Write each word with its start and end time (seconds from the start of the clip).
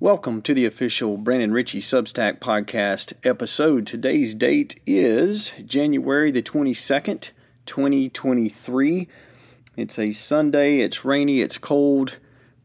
Welcome 0.00 0.42
to 0.42 0.54
the 0.54 0.64
official 0.64 1.16
Brandon 1.16 1.50
Richey 1.50 1.80
Substack 1.80 2.38
podcast 2.38 3.14
episode. 3.24 3.84
Today's 3.84 4.32
date 4.32 4.78
is 4.86 5.52
January 5.66 6.30
the 6.30 6.40
22nd, 6.40 7.32
2023. 7.66 9.08
It's 9.76 9.98
a 9.98 10.12
Sunday, 10.12 10.78
it's 10.78 11.04
rainy, 11.04 11.40
it's 11.40 11.58
cold, 11.58 12.18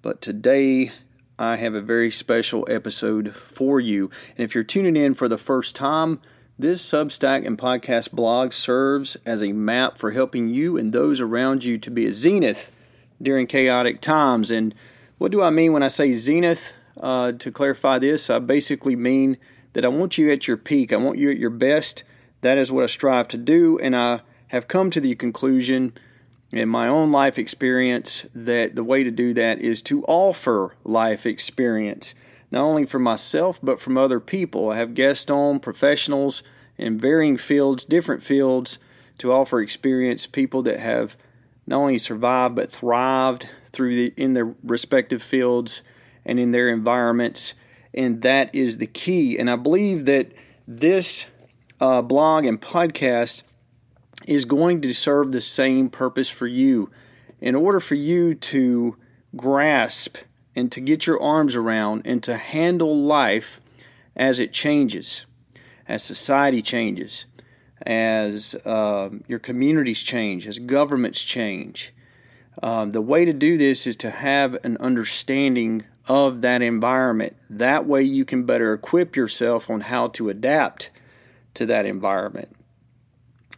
but 0.03 0.21
today 0.21 0.91
I 1.39 1.55
have 1.55 1.73
a 1.73 1.81
very 1.81 2.11
special 2.11 2.67
episode 2.69 3.35
for 3.35 3.79
you. 3.79 4.11
And 4.37 4.45
if 4.45 4.53
you're 4.53 4.63
tuning 4.63 4.95
in 4.95 5.15
for 5.15 5.27
the 5.27 5.39
first 5.39 5.75
time, 5.75 6.21
this 6.59 6.87
Substack 6.87 7.47
and 7.47 7.57
podcast 7.57 8.11
blog 8.11 8.53
serves 8.53 9.17
as 9.25 9.41
a 9.41 9.53
map 9.53 9.97
for 9.97 10.11
helping 10.11 10.49
you 10.49 10.77
and 10.77 10.93
those 10.93 11.19
around 11.19 11.63
you 11.63 11.79
to 11.79 11.89
be 11.89 12.05
a 12.05 12.13
zenith 12.13 12.71
during 13.19 13.47
chaotic 13.47 14.01
times. 14.01 14.51
And 14.51 14.75
what 15.17 15.31
do 15.31 15.41
I 15.41 15.49
mean 15.49 15.73
when 15.73 15.81
I 15.81 15.87
say 15.87 16.13
zenith? 16.13 16.73
Uh, 16.99 17.31
to 17.33 17.51
clarify 17.51 17.99
this, 17.99 18.29
I 18.29 18.39
basically 18.39 18.95
mean 18.95 19.37
that 19.73 19.85
I 19.85 19.87
want 19.87 20.17
you 20.17 20.31
at 20.31 20.47
your 20.47 20.57
peak. 20.57 20.93
I 20.93 20.97
want 20.97 21.17
you 21.17 21.29
at 21.31 21.37
your 21.37 21.49
best. 21.49 22.03
That 22.41 22.57
is 22.57 22.71
what 22.71 22.83
I 22.83 22.87
strive 22.87 23.27
to 23.29 23.37
do. 23.37 23.79
And 23.79 23.95
I 23.95 24.21
have 24.47 24.67
come 24.67 24.89
to 24.91 25.01
the 25.01 25.15
conclusion 25.15 25.93
in 26.51 26.69
my 26.69 26.87
own 26.87 27.11
life 27.11 27.39
experience 27.39 28.27
that 28.35 28.75
the 28.75 28.83
way 28.83 29.03
to 29.03 29.09
do 29.09 29.33
that 29.33 29.59
is 29.59 29.81
to 29.81 30.03
offer 30.03 30.75
life 30.83 31.25
experience, 31.25 32.13
not 32.51 32.63
only 32.63 32.85
for 32.85 32.99
myself, 32.99 33.59
but 33.63 33.81
from 33.81 33.97
other 33.97 34.19
people. 34.19 34.69
I 34.69 34.77
have 34.77 34.93
guests 34.93 35.31
on, 35.31 35.59
professionals 35.59 36.43
in 36.77 36.99
varying 36.99 37.37
fields, 37.37 37.83
different 37.85 38.21
fields, 38.21 38.77
to 39.17 39.31
offer 39.31 39.61
experience, 39.61 40.27
people 40.27 40.61
that 40.63 40.79
have 40.79 41.17
not 41.65 41.77
only 41.77 41.97
survived 41.97 42.55
but 42.55 42.71
thrived 42.71 43.47
through 43.71 43.95
the, 43.95 44.13
in 44.17 44.33
their 44.33 44.53
respective 44.63 45.23
fields 45.23 45.81
and 46.25 46.39
in 46.39 46.51
their 46.51 46.69
environments. 46.69 47.53
And 47.93 48.21
that 48.21 48.53
is 48.53 48.77
the 48.77 48.87
key. 48.87 49.37
And 49.37 49.49
I 49.49 49.55
believe 49.55 50.05
that 50.05 50.31
this 50.67 51.27
uh, 51.79 52.01
blog 52.01 52.45
and 52.45 52.59
podcast 52.59 53.43
is 54.25 54.45
going 54.45 54.81
to 54.81 54.93
serve 54.93 55.31
the 55.31 55.41
same 55.41 55.89
purpose 55.89 56.29
for 56.29 56.47
you. 56.47 56.89
In 57.41 57.55
order 57.55 57.79
for 57.79 57.95
you 57.95 58.35
to 58.35 58.95
grasp 59.35 60.17
and 60.55 60.71
to 60.71 60.79
get 60.79 61.05
your 61.05 61.21
arms 61.21 61.55
around 61.55 62.03
and 62.05 62.23
to 62.23 62.37
handle 62.37 62.95
life 62.95 63.59
as 64.15 64.39
it 64.39 64.53
changes, 64.53 65.25
as 65.87 66.03
society 66.03 66.61
changes, 66.61 67.25
as 67.85 68.55
uh, 68.65 69.09
your 69.27 69.39
communities 69.39 70.01
change, 70.01 70.47
as 70.47 70.59
governments 70.59 71.21
change. 71.21 71.93
Um, 72.61 72.91
the 72.91 73.01
way 73.01 73.25
to 73.25 73.33
do 73.33 73.57
this 73.57 73.87
is 73.87 73.95
to 73.97 74.11
have 74.11 74.57
an 74.63 74.77
understanding 74.77 75.83
of 76.07 76.41
that 76.41 76.61
environment. 76.61 77.35
That 77.49 77.85
way, 77.85 78.03
you 78.03 78.25
can 78.25 78.43
better 78.43 78.73
equip 78.73 79.15
yourself 79.15 79.69
on 79.69 79.79
how 79.81 80.07
to 80.09 80.27
adapt 80.29 80.89
to 81.53 81.65
that 81.67 81.85
environment. 81.85 82.49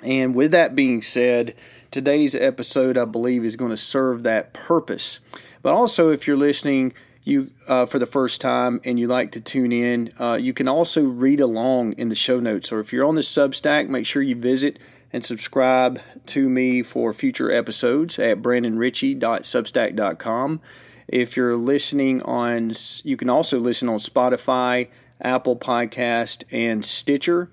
And 0.03 0.35
with 0.35 0.51
that 0.51 0.75
being 0.75 1.01
said, 1.01 1.55
today's 1.89 2.35
episode, 2.35 2.97
I 2.97 3.05
believe, 3.05 3.45
is 3.45 3.55
going 3.55 3.71
to 3.71 3.77
serve 3.77 4.23
that 4.23 4.53
purpose. 4.53 5.21
But 5.61 5.73
also, 5.73 6.11
if 6.11 6.27
you're 6.27 6.35
listening, 6.37 6.93
you 7.23 7.49
uh, 7.67 7.87
for 7.87 7.97
the 7.97 8.05
first 8.05 8.39
time 8.39 8.79
and 8.85 8.99
you 8.99 9.07
like 9.07 9.31
to 9.31 9.41
tune 9.41 9.71
in, 9.71 10.13
uh, 10.19 10.37
you 10.39 10.53
can 10.53 10.67
also 10.67 11.03
read 11.03 11.41
along 11.41 11.93
in 11.93 12.09
the 12.09 12.15
show 12.15 12.39
notes. 12.39 12.71
Or 12.71 12.79
if 12.79 12.93
you're 12.93 13.05
on 13.05 13.15
the 13.15 13.21
Substack, 13.21 13.89
make 13.89 14.05
sure 14.05 14.21
you 14.21 14.35
visit 14.35 14.77
and 15.11 15.25
subscribe 15.25 15.99
to 16.27 16.47
me 16.49 16.83
for 16.83 17.11
future 17.13 17.51
episodes 17.51 18.19
at 18.19 18.43
brandonrichey.substack.com. 18.43 20.61
If 21.07 21.37
you're 21.37 21.55
listening 21.55 22.21
on, 22.23 22.73
you 23.03 23.15
can 23.15 23.29
also 23.29 23.59
listen 23.59 23.89
on 23.89 23.99
Spotify, 23.99 24.89
Apple 25.21 25.55
Podcast, 25.55 26.43
and 26.51 26.83
Stitcher. 26.83 27.49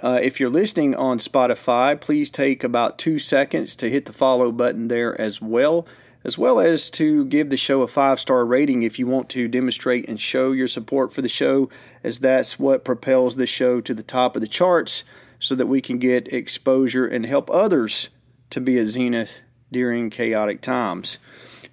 Uh, 0.00 0.18
if 0.20 0.40
you're 0.40 0.50
listening 0.50 0.94
on 0.94 1.18
Spotify, 1.18 1.98
please 2.00 2.28
take 2.28 2.64
about 2.64 2.98
two 2.98 3.18
seconds 3.18 3.76
to 3.76 3.88
hit 3.88 4.06
the 4.06 4.12
follow 4.12 4.50
button 4.50 4.88
there 4.88 5.18
as 5.20 5.40
well, 5.40 5.86
as 6.24 6.36
well 6.36 6.58
as 6.58 6.90
to 6.90 7.24
give 7.26 7.50
the 7.50 7.56
show 7.56 7.82
a 7.82 7.86
five 7.86 8.18
star 8.18 8.44
rating 8.44 8.82
if 8.82 8.98
you 8.98 9.06
want 9.06 9.28
to 9.30 9.46
demonstrate 9.46 10.08
and 10.08 10.20
show 10.20 10.50
your 10.50 10.68
support 10.68 11.12
for 11.12 11.22
the 11.22 11.28
show, 11.28 11.70
as 12.02 12.18
that's 12.18 12.58
what 12.58 12.84
propels 12.84 13.36
the 13.36 13.46
show 13.46 13.80
to 13.80 13.94
the 13.94 14.02
top 14.02 14.34
of 14.34 14.42
the 14.42 14.48
charts 14.48 15.04
so 15.38 15.54
that 15.54 15.66
we 15.66 15.80
can 15.80 15.98
get 15.98 16.32
exposure 16.32 17.06
and 17.06 17.24
help 17.24 17.48
others 17.50 18.10
to 18.50 18.60
be 18.60 18.76
a 18.78 18.86
zenith 18.86 19.42
during 19.70 20.10
chaotic 20.10 20.60
times. 20.60 21.18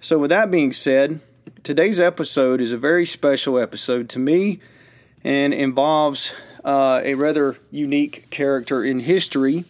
So, 0.04 0.18
with 0.18 0.28
that 0.28 0.50
being 0.50 0.74
said, 0.74 1.20
today's 1.62 1.98
episode 1.98 2.60
is 2.60 2.72
a 2.72 2.76
very 2.76 3.06
special 3.06 3.58
episode 3.58 4.10
to 4.10 4.18
me 4.18 4.60
and 5.24 5.54
involves 5.54 6.34
uh, 6.62 7.00
a 7.02 7.14
rather 7.14 7.56
unique 7.70 8.28
character 8.28 8.84
in 8.84 9.00
history 9.00 9.64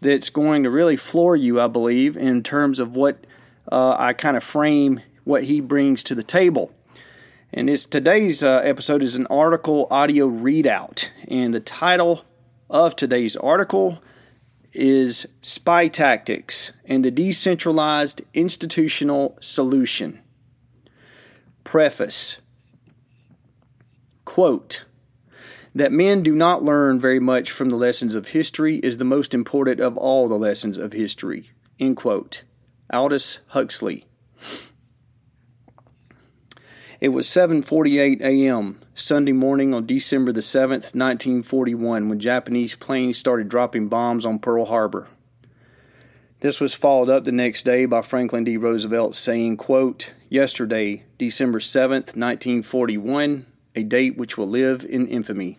that's 0.00 0.28
going 0.28 0.64
to 0.64 0.70
really 0.70 0.96
floor 0.96 1.36
you, 1.36 1.60
I 1.60 1.68
believe, 1.68 2.16
in 2.16 2.42
terms 2.42 2.80
of 2.80 2.96
what 2.96 3.16
uh, 3.70 3.94
I 3.96 4.12
kind 4.12 4.36
of 4.36 4.42
frame 4.42 5.02
what 5.22 5.44
he 5.44 5.60
brings 5.60 6.02
to 6.02 6.16
the 6.16 6.24
table. 6.24 6.72
And 7.52 7.68
this 7.68 7.86
today's 7.86 8.42
uh, 8.42 8.62
episode 8.64 9.04
is 9.04 9.14
an 9.14 9.28
article 9.28 9.86
audio 9.92 10.28
readout, 10.28 11.10
and 11.28 11.54
the 11.54 11.60
title 11.60 12.24
of 12.68 12.96
today's 12.96 13.36
article 13.36 14.02
is 14.76 15.26
Spy 15.42 15.88
Tactics 15.88 16.72
and 16.84 17.04
the 17.04 17.10
Decentralized 17.10 18.22
Institutional 18.34 19.36
Solution. 19.40 20.20
Preface 21.64 22.38
Quote 24.24 24.84
That 25.74 25.92
men 25.92 26.22
do 26.22 26.34
not 26.34 26.62
learn 26.62 27.00
very 27.00 27.20
much 27.20 27.50
from 27.50 27.70
the 27.70 27.76
lessons 27.76 28.14
of 28.14 28.28
history 28.28 28.76
is 28.76 28.98
the 28.98 29.04
most 29.04 29.34
important 29.34 29.80
of 29.80 29.96
all 29.96 30.28
the 30.28 30.38
lessons 30.38 30.78
of 30.78 30.92
history. 30.92 31.50
End 31.80 31.96
quote. 31.96 32.42
Aldous 32.92 33.38
Huxley. 33.48 34.04
It 36.98 37.10
was 37.10 37.26
7:48 37.28 38.22
a.m. 38.22 38.80
Sunday 38.94 39.32
morning 39.32 39.74
on 39.74 39.84
December 39.84 40.32
the 40.32 40.40
7th, 40.40 40.94
1941, 40.94 42.08
when 42.08 42.18
Japanese 42.18 42.74
planes 42.74 43.18
started 43.18 43.50
dropping 43.50 43.88
bombs 43.88 44.24
on 44.24 44.38
Pearl 44.38 44.64
Harbor. 44.64 45.06
This 46.40 46.58
was 46.58 46.72
followed 46.72 47.10
up 47.10 47.26
the 47.26 47.32
next 47.32 47.64
day 47.64 47.84
by 47.84 48.00
Franklin 48.00 48.44
D. 48.44 48.56
Roosevelt 48.56 49.14
saying, 49.14 49.58
quote, 49.58 50.12
Yesterday, 50.30 51.04
December 51.18 51.60
7th, 51.60 52.16
1941, 52.16 53.44
a 53.74 53.82
date 53.82 54.16
which 54.16 54.38
will 54.38 54.48
live 54.48 54.82
in 54.82 55.06
infamy. 55.06 55.58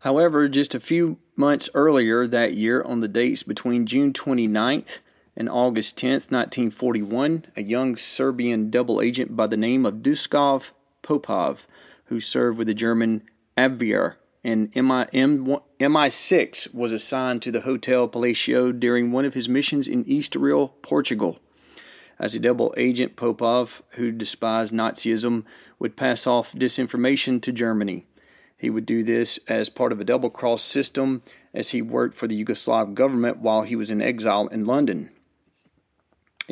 However, 0.00 0.48
just 0.48 0.74
a 0.74 0.80
few 0.80 1.18
months 1.36 1.68
earlier 1.74 2.26
that 2.26 2.54
year, 2.54 2.82
on 2.82 3.00
the 3.00 3.08
dates 3.08 3.42
between 3.42 3.84
June 3.84 4.14
29th 4.14 5.00
and 5.36 5.48
August 5.48 5.96
10, 5.98 6.12
1941, 6.28 7.46
a 7.56 7.62
young 7.62 7.96
Serbian 7.96 8.70
double 8.70 9.00
agent 9.00 9.34
by 9.34 9.46
the 9.46 9.56
name 9.56 9.86
of 9.86 10.02
Duskov 10.02 10.72
Popov 11.02 11.66
who 12.12 12.20
served 12.20 12.58
with 12.58 12.66
the 12.66 12.74
German 12.74 13.22
Abwehr, 13.56 14.16
and 14.44 14.68
MI, 14.74 15.06
M, 15.14 15.56
MI6 15.80 16.74
was 16.74 16.92
assigned 16.92 17.40
to 17.42 17.50
the 17.50 17.62
Hotel 17.62 18.06
Palacio 18.06 18.70
during 18.70 19.10
one 19.10 19.24
of 19.24 19.32
his 19.32 19.48
missions 19.48 19.88
in 19.88 20.04
Estoril, 20.04 20.72
Portugal. 20.82 21.38
As 22.18 22.34
a 22.34 22.40
double 22.40 22.74
agent, 22.76 23.16
Popov, 23.16 23.82
who 23.92 24.12
despised 24.12 24.74
Nazism, 24.74 25.44
would 25.78 25.96
pass 25.96 26.26
off 26.26 26.52
disinformation 26.52 27.40
to 27.40 27.50
Germany. 27.50 28.06
He 28.58 28.68
would 28.68 28.84
do 28.84 29.02
this 29.02 29.40
as 29.48 29.70
part 29.70 29.90
of 29.90 30.00
a 30.00 30.04
double 30.04 30.30
cross 30.30 30.62
system 30.62 31.22
as 31.54 31.70
he 31.70 31.80
worked 31.80 32.16
for 32.16 32.26
the 32.26 32.44
Yugoslav 32.44 32.92
government 32.92 33.38
while 33.38 33.62
he 33.62 33.74
was 33.74 33.90
in 33.90 34.02
exile 34.02 34.48
in 34.48 34.66
London. 34.66 35.10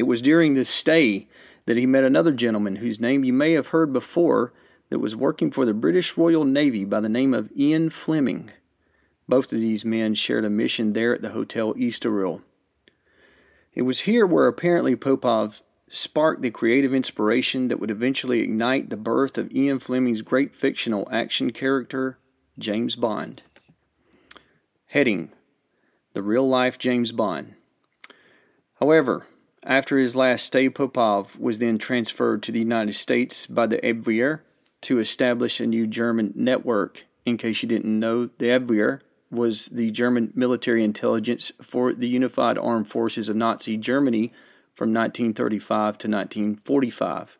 It 0.00 0.06
was 0.06 0.22
during 0.22 0.54
this 0.54 0.70
stay 0.70 1.28
that 1.66 1.76
he 1.76 1.84
met 1.84 2.04
another 2.04 2.32
gentleman 2.32 2.76
whose 2.76 3.02
name 3.02 3.22
you 3.22 3.34
may 3.34 3.52
have 3.52 3.66
heard 3.66 3.92
before 3.92 4.50
that 4.88 4.98
was 4.98 5.14
working 5.14 5.50
for 5.50 5.66
the 5.66 5.74
British 5.74 6.16
Royal 6.16 6.46
Navy 6.46 6.86
by 6.86 7.00
the 7.00 7.08
name 7.10 7.34
of 7.34 7.52
Ian 7.54 7.90
Fleming. 7.90 8.50
Both 9.28 9.52
of 9.52 9.60
these 9.60 9.84
men 9.84 10.14
shared 10.14 10.46
a 10.46 10.48
mission 10.48 10.94
there 10.94 11.14
at 11.14 11.20
the 11.20 11.32
Hotel 11.32 11.74
Estoril. 11.74 12.40
It 13.74 13.82
was 13.82 14.00
here 14.00 14.26
where 14.26 14.46
apparently 14.46 14.96
Popov 14.96 15.60
sparked 15.90 16.40
the 16.40 16.50
creative 16.50 16.94
inspiration 16.94 17.68
that 17.68 17.78
would 17.78 17.90
eventually 17.90 18.40
ignite 18.40 18.88
the 18.88 18.96
birth 18.96 19.36
of 19.36 19.52
Ian 19.52 19.80
Fleming's 19.80 20.22
great 20.22 20.54
fictional 20.54 21.06
action 21.12 21.50
character, 21.50 22.16
James 22.58 22.96
Bond. 22.96 23.42
Heading 24.86 25.32
The 26.14 26.22
Real 26.22 26.48
Life 26.48 26.78
James 26.78 27.12
Bond. 27.12 27.52
However, 28.76 29.26
after 29.64 29.98
his 29.98 30.16
last 30.16 30.46
stay, 30.46 30.68
Popov 30.68 31.38
was 31.38 31.58
then 31.58 31.78
transferred 31.78 32.42
to 32.42 32.52
the 32.52 32.60
United 32.60 32.94
States 32.94 33.46
by 33.46 33.66
the 33.66 33.78
Abwehr 33.78 34.40
to 34.82 34.98
establish 34.98 35.60
a 35.60 35.66
new 35.66 35.86
German 35.86 36.32
network. 36.34 37.04
In 37.26 37.36
case 37.36 37.62
you 37.62 37.68
didn't 37.68 38.00
know, 38.00 38.26
the 38.38 38.46
Abwehr 38.46 39.00
was 39.30 39.66
the 39.66 39.90
German 39.90 40.32
military 40.34 40.82
intelligence 40.82 41.52
for 41.62 41.92
the 41.92 42.08
unified 42.08 42.58
armed 42.58 42.88
forces 42.88 43.28
of 43.28 43.36
Nazi 43.36 43.76
Germany 43.76 44.32
from 44.74 44.94
1935 44.94 45.98
to 45.98 46.08
1945. 46.08 47.38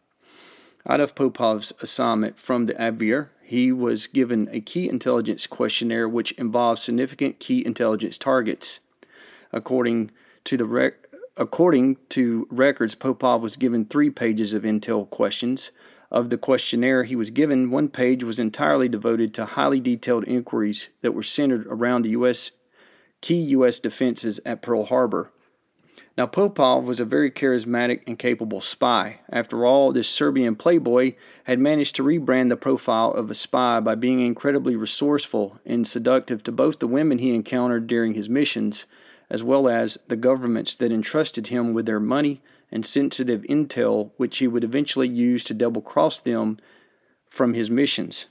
Out 0.87 1.01
of 1.01 1.15
Popov's 1.15 1.73
assignment 1.81 2.39
from 2.39 2.67
the 2.67 2.75
Abwehr, 2.75 3.29
he 3.43 3.73
was 3.73 4.07
given 4.07 4.49
a 4.53 4.61
key 4.61 4.89
intelligence 4.89 5.47
questionnaire 5.47 6.09
which 6.09 6.33
involved 6.33 6.81
significant 6.81 7.41
key 7.41 7.65
intelligence 7.65 8.17
targets. 8.17 8.81
According 9.53 10.11
to 10.45 10.57
the 10.57 10.65
rec- 10.65 11.00
according 11.41 11.97
to 12.11 12.47
records, 12.51 12.95
Popov 12.95 13.43
was 13.43 13.57
given 13.57 13.85
three 13.85 14.11
pages 14.11 14.53
of 14.53 14.63
intel 14.63 15.09
questions. 15.09 15.73
Of 16.11 16.29
the 16.29 16.37
questionnaire 16.37 17.05
he 17.05 17.17
was 17.17 17.31
given, 17.31 17.71
one 17.71 17.89
page 17.89 18.23
was 18.23 18.39
entirely 18.39 18.89
devoted 18.89 19.33
to 19.35 19.47
highly 19.47 19.81
detailed 19.81 20.25
inquiries 20.29 20.91
that 21.01 21.15
were 21.15 21.23
centered 21.23 21.67
around 21.67 22.03
the 22.03 22.11
U.S. 22.11 22.51
key 23.23 23.41
U.S. 23.41 23.81
defenses 23.81 24.39
at 24.45 24.61
Pearl 24.61 24.85
Harbor. 24.85 25.33
Now, 26.19 26.27
Popov 26.27 26.85
was 26.85 27.01
a 27.01 27.05
very 27.07 27.31
charismatic 27.31 28.03
and 28.07 28.19
capable 28.19 28.61
spy. 28.61 29.21
After 29.31 29.65
all, 29.65 29.93
this 29.93 30.09
Serbian 30.09 30.57
playboy 30.57 31.15
had 31.45 31.59
managed 31.59 31.97
to 31.97 32.03
rebrand 32.03 32.51
the 32.51 32.57
profile 32.57 33.13
of 33.13 33.31
a 33.31 33.35
spy 33.35 33.81
by 33.81 33.95
being 33.95 34.21
incredibly 34.21 34.77
resourceful 34.77 35.61
and 35.65 35.89
seductive 35.89 36.43
to 36.43 36.53
both 36.53 36.81
the 36.81 36.89
women 36.89 37.19
he 37.19 37.35
encountered 37.35 37.87
during 37.87 38.13
his 38.13 38.29
missions, 38.29 38.85
as 39.31 39.45
well 39.45 39.69
as 39.69 39.99
the 40.09 40.17
governments 40.17 40.77
that 40.77 40.93
entrusted 40.93 41.47
him 41.47 41.73
with 41.73 41.87
their 41.87 42.01
money 42.01 42.41
and 42.73 42.85
sensitive 42.85 43.43
intel, 43.43 44.11
which 44.17 44.39
he 44.39 44.49
would 44.49 44.65
eventually 44.65 45.09
use 45.09 45.45
to 45.45 45.55
double 45.55 45.83
cross 45.83 46.21
them 46.21 46.59
from 47.29 47.55
his 47.55 47.71
missions. 47.71 48.27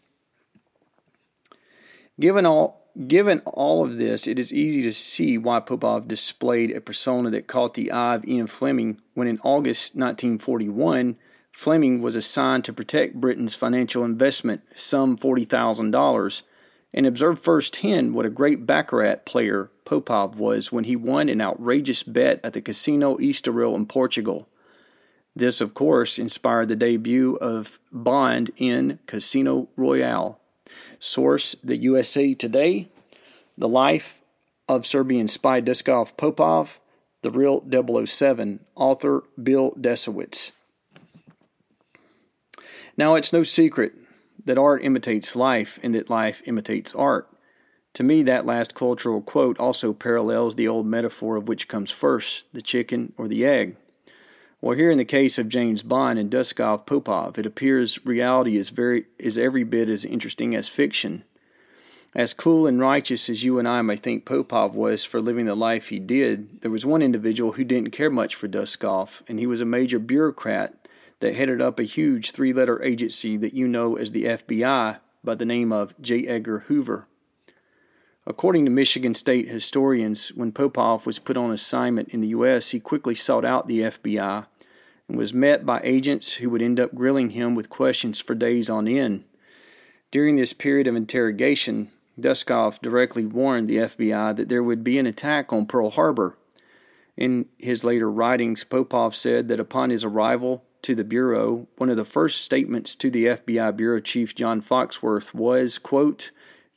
Given 2.20 2.46
all 2.46 2.80
Given 3.08 3.40
all 3.46 3.86
of 3.86 3.98
this, 3.98 4.28
it 4.28 4.40
is 4.40 4.52
easy 4.52 4.82
to 4.82 4.92
see 4.92 5.38
why 5.38 5.62
Popov 5.62 6.08
displayed 6.08 6.72
a 6.72 6.82
persona 6.82 7.30
that 7.30 7.48
caught 7.48 7.76
the 7.76 7.92
eye 7.92 8.16
of 8.16 8.28
Ian 8.28 8.48
Fleming 8.48 9.00
when 9.14 9.28
in 9.28 9.40
August 9.42 9.96
1941, 9.96 11.16
Fleming 11.52 12.02
was 12.02 12.16
assigned 12.16 12.66
to 12.66 12.74
protect 12.74 13.22
Britain's 13.22 13.56
financial 13.56 14.04
investment, 14.04 14.64
some 14.76 15.18
$40,000, 15.18 16.42
and 16.94 17.06
observed 17.06 17.40
firsthand 17.40 18.16
what 18.16 18.26
a 18.26 18.30
great 18.30 18.66
baccarat 18.66 19.26
player 19.26 19.72
Popov 19.90 20.38
was 20.38 20.72
when 20.72 20.84
he 20.84 20.96
won 20.96 21.30
an 21.30 21.42
outrageous 21.42 22.04
bet 22.04 22.40
at 22.44 22.54
the 22.54 22.62
Casino 22.62 23.18
Estoril 23.18 23.76
in 23.76 23.88
Portugal. 23.88 24.48
This, 25.36 25.62
of 25.62 25.74
course, 25.74 26.20
inspired 26.20 26.68
the 26.68 26.76
debut 26.76 27.38
of 27.38 27.80
Bond 27.92 28.52
in 28.56 29.00
Casino 29.08 29.68
Royale. 29.76 30.40
Source 31.00 31.56
The 31.64 31.76
USA 31.78 32.36
Today, 32.36 32.90
The 33.58 33.68
Life 33.68 34.22
of 34.68 34.86
Serbian 34.86 35.28
Spy 35.28 35.60
Duskov 35.60 36.16
Popov, 36.18 36.80
The 37.24 37.32
Real 37.32 37.66
007, 38.06 38.60
author 38.76 39.24
Bill 39.42 39.72
Desowitz. 39.72 40.52
Now, 42.96 43.16
it's 43.16 43.34
no 43.34 43.42
secret 43.42 43.94
that 44.46 44.60
art 44.60 44.84
imitates 44.84 45.36
life 45.36 45.80
and 45.82 45.96
that 45.96 46.12
life 46.12 46.44
imitates 46.46 46.94
art. 46.94 47.29
To 47.94 48.04
me, 48.04 48.22
that 48.24 48.46
last 48.46 48.76
cultural 48.76 49.22
quote 49.22 49.60
also 49.60 49.94
parallels 49.94 50.56
the 50.56 50.68
old 50.68 50.86
metaphor 50.86 51.36
of 51.36 51.48
which 51.48 51.68
comes 51.68 51.92
first, 51.92 52.46
the 52.54 52.62
chicken 52.62 53.14
or 53.18 53.28
the 53.28 53.46
egg. 53.46 53.76
Well, 54.62 54.78
here 54.78 54.92
in 54.92 54.98
the 54.98 55.06
case 55.06 55.38
of 55.38 55.48
James 55.48 55.84
Bond 55.84 56.20
and 56.20 56.30
Duskov 56.30 56.86
Popov, 56.86 57.40
it 57.40 57.46
appears 57.46 58.06
reality 58.06 58.58
is 58.58 58.70
very 58.70 59.06
is 59.18 59.38
every 59.38 59.64
bit 59.64 59.90
as 59.90 60.04
interesting 60.04 60.54
as 60.54 60.68
fiction. 60.68 61.24
As 62.16 62.34
cool 62.34 62.66
and 62.66 62.80
righteous 62.80 63.30
as 63.30 63.44
you 63.44 63.60
and 63.60 63.68
I 63.68 63.82
may 63.84 63.96
think 63.96 64.26
Popov 64.26 64.76
was 64.76 65.06
for 65.06 65.22
living 65.22 65.46
the 65.46 65.56
life 65.56 65.90
he 65.90 66.00
did, 66.00 66.62
there 66.62 66.72
was 66.72 66.86
one 66.86 67.04
individual 67.04 67.54
who 67.54 67.64
didn't 67.64 67.92
care 67.92 68.10
much 68.10 68.34
for 68.34 68.48
Duskov, 68.48 69.22
and 69.28 69.40
he 69.40 69.46
was 69.46 69.62
a 69.62 69.66
major 69.66 70.00
bureaucrat 70.00 70.88
that 71.20 71.36
headed 71.36 71.62
up 71.62 71.80
a 71.80 71.84
huge 71.84 72.32
three 72.32 72.52
letter 72.52 72.82
agency 72.82 73.38
that 73.38 73.54
you 73.54 73.68
know 73.68 73.96
as 73.96 74.12
the 74.12 74.26
FBI 74.26 75.00
by 75.24 75.36
the 75.36 75.46
name 75.46 75.72
of 75.72 75.94
J. 76.02 76.26
Edgar 76.26 76.60
Hoover. 76.62 77.08
According 78.30 78.66
to 78.66 78.72
Michigan 78.72 79.16
State 79.16 79.48
historians, 79.48 80.30
when 80.30 80.52
Popov 80.52 81.08
was 81.08 81.18
put 81.18 81.36
on 81.36 81.50
assignment 81.50 82.10
in 82.10 82.22
the 82.22 82.28
U.S., 82.28 82.70
he 82.70 82.80
quickly 82.80 83.16
sought 83.16 83.44
out 83.44 83.68
the 83.68 83.82
FBI 83.82 84.46
and 85.08 85.18
was 85.18 85.34
met 85.34 85.66
by 85.66 85.82
agents 85.84 86.34
who 86.34 86.52
would 86.52 86.62
end 86.62 86.80
up 86.80 86.94
grilling 86.94 87.32
him 87.32 87.56
with 87.56 87.72
questions 87.72 88.20
for 88.20 88.36
days 88.36 88.70
on 88.70 88.88
end. 88.88 89.26
During 90.12 90.36
this 90.36 90.54
period 90.54 90.86
of 90.86 90.96
interrogation, 90.96 91.90
Duskov 92.20 92.80
directly 92.82 93.26
warned 93.26 93.68
the 93.68 93.78
FBI 93.78 94.36
that 94.36 94.48
there 94.48 94.62
would 94.62 94.84
be 94.84 95.00
an 95.00 95.08
attack 95.08 95.52
on 95.52 95.66
Pearl 95.66 95.90
Harbor. 95.90 96.38
In 97.18 97.48
his 97.58 97.84
later 97.84 98.12
writings, 98.12 98.64
Popov 98.64 99.16
said 99.16 99.48
that 99.48 99.60
upon 99.60 99.90
his 99.90 100.04
arrival 100.04 100.64
to 100.84 100.94
the 100.94 101.04
Bureau, 101.04 101.68
one 101.78 101.90
of 101.90 101.98
the 101.98 102.06
first 102.06 102.44
statements 102.44 102.96
to 102.98 103.10
the 103.10 103.26
FBI 103.26 103.76
Bureau 103.76 104.00
Chief 104.00 104.36
John 104.36 104.62
Foxworth 104.62 105.34
was, 105.34 105.80
quote, 105.80 106.30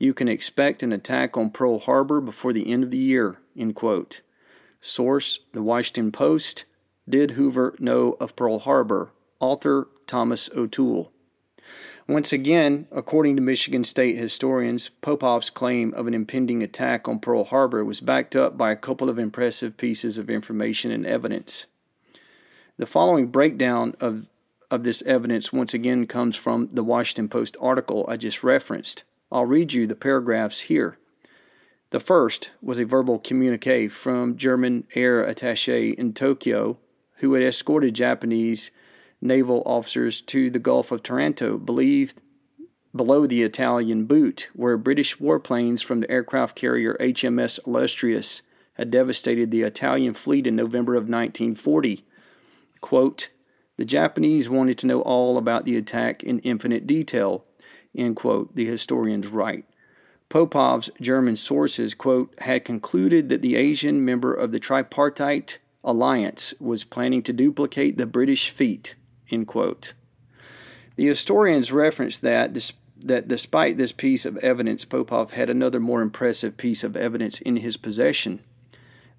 you 0.02 0.12
can 0.12 0.26
expect 0.26 0.82
an 0.82 0.92
attack 0.92 1.36
on 1.36 1.48
Pearl 1.48 1.78
Harbor 1.78 2.20
before 2.20 2.52
the 2.52 2.68
end 2.68 2.82
of 2.82 2.90
the 2.90 2.98
year. 2.98 3.38
End 3.56 3.76
quote. 3.76 4.20
Source 4.80 5.38
The 5.52 5.62
Washington 5.62 6.10
Post. 6.10 6.64
Did 7.08 7.32
Hoover 7.32 7.76
know 7.78 8.16
of 8.18 8.34
Pearl 8.34 8.58
Harbor? 8.58 9.12
Author 9.38 9.86
Thomas 10.08 10.50
O'Toole. 10.56 11.12
Once 12.08 12.32
again, 12.32 12.88
according 12.90 13.36
to 13.36 13.42
Michigan 13.42 13.84
State 13.84 14.16
historians, 14.16 14.88
Popov's 15.02 15.50
claim 15.50 15.94
of 15.94 16.08
an 16.08 16.14
impending 16.14 16.64
attack 16.64 17.06
on 17.06 17.20
Pearl 17.20 17.44
Harbor 17.44 17.84
was 17.84 18.00
backed 18.00 18.34
up 18.34 18.58
by 18.58 18.72
a 18.72 18.76
couple 18.76 19.08
of 19.08 19.20
impressive 19.20 19.76
pieces 19.76 20.18
of 20.18 20.28
information 20.28 20.90
and 20.90 21.06
evidence. 21.06 21.66
The 22.76 22.86
following 22.86 23.28
breakdown 23.28 23.94
of, 24.00 24.28
of 24.68 24.82
this 24.82 25.02
evidence 25.02 25.52
once 25.52 25.72
again 25.72 26.08
comes 26.08 26.34
from 26.34 26.70
the 26.72 26.82
Washington 26.82 27.28
Post 27.28 27.56
article 27.60 28.04
I 28.08 28.16
just 28.16 28.42
referenced. 28.42 29.04
I'll 29.32 29.46
read 29.46 29.72
you 29.72 29.86
the 29.86 29.96
paragraphs 29.96 30.60
here. 30.60 30.98
The 31.88 32.00
first 32.00 32.50
was 32.60 32.78
a 32.78 32.84
verbal 32.84 33.18
communique 33.18 33.88
from 33.88 34.36
German 34.36 34.86
air 34.94 35.24
attaché 35.24 35.94
in 35.94 36.12
Tokyo 36.12 36.78
who 37.16 37.32
had 37.34 37.42
escorted 37.42 37.94
Japanese 37.94 38.70
naval 39.20 39.62
officers 39.64 40.20
to 40.22 40.50
the 40.50 40.58
Gulf 40.58 40.92
of 40.92 41.02
Taranto, 41.02 41.56
believed 41.56 42.20
below 42.94 43.26
the 43.26 43.42
Italian 43.42 44.04
boot, 44.04 44.50
where 44.54 44.76
British 44.76 45.16
warplanes 45.16 45.82
from 45.82 46.00
the 46.00 46.10
aircraft 46.10 46.56
carrier 46.56 46.96
HMS 47.00 47.58
Illustrious 47.66 48.42
had 48.74 48.90
devastated 48.90 49.50
the 49.50 49.62
Italian 49.62 50.12
fleet 50.12 50.46
in 50.46 50.56
November 50.56 50.94
of 50.94 51.04
1940. 51.04 52.04
Quote, 52.80 53.30
the 53.76 53.84
Japanese 53.84 54.50
wanted 54.50 54.76
to 54.78 54.86
know 54.86 55.00
all 55.00 55.38
about 55.38 55.64
the 55.64 55.76
attack 55.76 56.22
in 56.22 56.40
infinite 56.40 56.86
detail 56.86 57.46
end 57.94 58.16
quote, 58.16 58.54
the 58.54 58.66
historians 58.66 59.26
write. 59.26 59.64
Popov's 60.28 60.90
German 61.00 61.36
sources, 61.36 61.94
quote, 61.94 62.34
had 62.40 62.64
concluded 62.64 63.28
that 63.28 63.42
the 63.42 63.56
Asian 63.56 64.04
member 64.04 64.32
of 64.32 64.50
the 64.50 64.58
tripartite 64.58 65.58
alliance 65.84 66.54
was 66.58 66.84
planning 66.84 67.22
to 67.24 67.32
duplicate 67.32 67.98
the 67.98 68.06
British 68.06 68.48
feat, 68.48 68.94
end 69.30 69.46
quote. 69.46 69.92
The 70.96 71.06
historians 71.06 71.72
reference 71.72 72.18
that, 72.18 72.72
that 72.96 73.28
despite 73.28 73.76
this 73.76 73.92
piece 73.92 74.24
of 74.24 74.38
evidence, 74.38 74.84
Popov 74.84 75.32
had 75.32 75.50
another 75.50 75.80
more 75.80 76.00
impressive 76.00 76.56
piece 76.56 76.84
of 76.84 76.96
evidence 76.96 77.40
in 77.40 77.56
his 77.56 77.76
possession. 77.76 78.40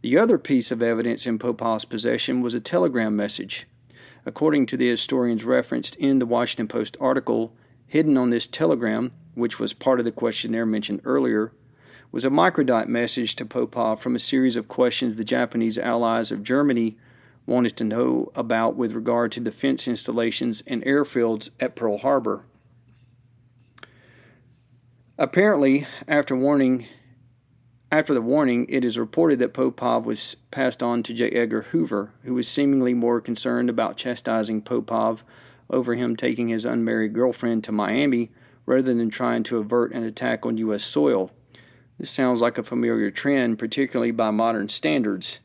The 0.02 0.18
other 0.18 0.38
piece 0.38 0.72
of 0.72 0.84
evidence 0.84 1.28
in 1.28 1.40
Popov's 1.40 1.86
possession 1.86 2.42
was 2.42 2.54
a 2.54 2.60
telegram 2.60 3.16
message. 3.16 3.68
According 4.26 4.66
to 4.68 4.78
the 4.78 4.90
historians 4.90 5.44
referenced 5.44 5.96
in 5.98 6.20
the 6.20 6.26
Washington 6.26 6.68
Post 6.68 6.98
article, 7.00 7.54
Hidden 7.88 8.18
on 8.18 8.30
this 8.30 8.48
telegram, 8.48 9.12
which 9.36 9.60
was 9.60 9.74
part 9.74 10.00
of 10.00 10.06
the 10.06 10.12
questionnaire 10.12 10.66
mentioned 10.66 11.02
earlier, 11.04 11.52
was 12.12 12.26
a 12.26 12.30
microdot 12.30 12.88
message 12.88 13.36
to 13.36 13.46
Popov 13.46 14.02
from 14.02 14.16
a 14.16 14.20
series 14.20 14.56
of 14.56 14.68
questions 14.68 15.16
the 15.16 15.24
Japanese 15.24 15.78
allies 15.78 16.32
of 16.32 16.44
Germany 16.44 16.98
wanted 17.46 17.76
to 17.76 17.84
know 17.84 18.32
about 18.36 18.76
with 18.76 18.94
regard 18.94 19.32
to 19.32 19.40
defense 19.40 19.88
installations 19.88 20.64
and 20.68 20.84
airfields 20.84 21.50
at 21.60 21.76
Pearl 21.76 21.98
Harbor. 21.98 22.46
Apparently, 25.18 25.86
after 26.08 26.36
warning 26.36 26.88
after 27.94 28.16
the 28.16 28.24
warning, 28.24 28.66
it 28.70 28.84
is 28.84 28.98
reported 28.98 29.38
that 29.38 29.54
Popov 29.54 30.08
was 30.08 30.36
passed 30.50 30.82
on 30.82 31.04
to 31.04 31.14
J. 31.14 31.30
Edgar 31.30 31.62
Hoover, 31.62 32.12
who 32.24 32.34
was 32.34 32.48
seemingly 32.48 32.96
more 32.96 33.22
concerned 33.22 33.70
about 33.70 33.98
chastising 33.98 34.64
Popov 34.64 35.24
over 35.74 35.96
him 35.96 36.16
taking 36.16 36.48
his 36.48 36.64
unmarried 36.64 37.14
girlfriend 37.14 37.64
to 37.66 37.72
Miami 37.72 38.32
rather 38.66 38.94
than 38.94 39.10
trying 39.10 39.44
to 39.44 39.58
avert 39.58 39.92
an 39.94 40.04
attack 40.04 40.46
on 40.46 40.58
U.S. 40.58 40.84
soil. 40.84 41.32
This 42.00 42.12
sounds 42.12 42.42
like 42.42 42.58
a 42.58 42.64
familiar 42.64 43.12
trend, 43.12 43.60
particularly 43.60 44.12
by 44.12 44.32
modern 44.32 44.70
standards. 44.70 45.40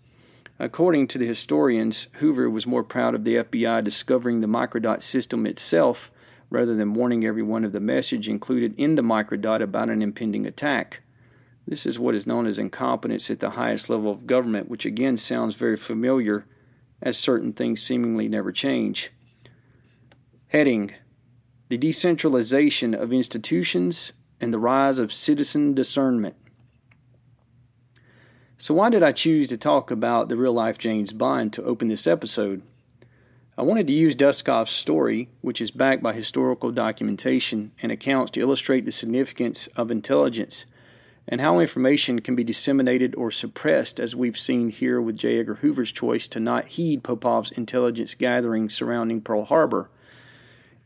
According 0.58 1.08
to 1.08 1.18
the 1.18 1.26
historians, 1.26 2.08
Hoover 2.18 2.50
was 2.50 2.66
more 2.66 2.84
proud 2.84 3.14
of 3.14 3.24
the 3.24 3.36
FBI 3.36 3.82
discovering 3.84 4.40
the 4.40 4.46
microdot 4.46 5.02
system 5.02 5.46
itself 5.46 6.10
rather 6.50 6.74
than 6.74 6.94
warning 6.94 7.24
everyone 7.24 7.64
of 7.64 7.72
the 7.72 7.80
message 7.80 8.28
included 8.28 8.74
in 8.76 8.94
the 8.94 9.02
microdot 9.02 9.60
about 9.60 9.90
an 9.90 10.02
impending 10.02 10.46
attack. 10.46 11.02
This 11.66 11.84
is 11.84 11.98
what 11.98 12.14
is 12.14 12.26
known 12.26 12.46
as 12.46 12.58
incompetence 12.58 13.30
at 13.30 13.40
the 13.40 13.50
highest 13.50 13.90
level 13.90 14.10
of 14.10 14.26
government, 14.26 14.70
which 14.70 14.86
again 14.86 15.16
sounds 15.16 15.54
very 15.54 15.76
familiar, 15.76 16.46
as 17.02 17.18
certain 17.18 17.52
things 17.52 17.82
seemingly 17.82 18.28
never 18.28 18.50
change. 18.50 19.12
Heading 20.48 20.92
the 21.68 21.76
decentralization 21.76 22.94
of 22.94 23.12
institutions, 23.12 24.12
and 24.40 24.54
the 24.54 24.58
rise 24.58 24.98
of 24.98 25.12
citizen 25.12 25.74
discernment. 25.74 26.36
So, 28.56 28.74
why 28.74 28.90
did 28.90 29.02
I 29.02 29.12
choose 29.12 29.48
to 29.50 29.56
talk 29.56 29.90
about 29.90 30.28
the 30.28 30.36
real 30.36 30.52
life 30.52 30.78
James 30.78 31.12
Bond 31.12 31.52
to 31.52 31.64
open 31.64 31.88
this 31.88 32.06
episode? 32.06 32.62
I 33.56 33.62
wanted 33.62 33.86
to 33.88 33.92
use 33.92 34.16
Duskov's 34.16 34.70
story, 34.70 35.28
which 35.40 35.60
is 35.60 35.70
backed 35.70 36.02
by 36.02 36.12
historical 36.12 36.70
documentation 36.70 37.72
and 37.82 37.92
accounts, 37.92 38.30
to 38.32 38.40
illustrate 38.40 38.84
the 38.84 38.92
significance 38.92 39.66
of 39.76 39.90
intelligence 39.90 40.64
and 41.30 41.42
how 41.42 41.58
information 41.58 42.20
can 42.20 42.34
be 42.34 42.42
disseminated 42.42 43.14
or 43.16 43.30
suppressed, 43.30 44.00
as 44.00 44.16
we've 44.16 44.38
seen 44.38 44.70
here 44.70 44.98
with 44.98 45.18
J. 45.18 45.40
Edgar 45.40 45.56
Hoover's 45.56 45.92
choice 45.92 46.26
to 46.28 46.40
not 46.40 46.68
heed 46.68 47.04
Popov's 47.04 47.50
intelligence 47.50 48.14
gathering 48.14 48.70
surrounding 48.70 49.20
Pearl 49.20 49.44
Harbor. 49.44 49.90